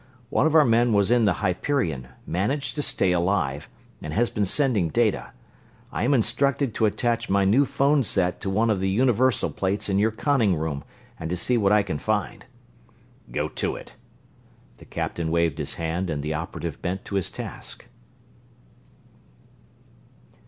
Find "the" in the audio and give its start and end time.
1.25-1.41, 8.79-8.89, 14.77-14.85, 16.23-16.33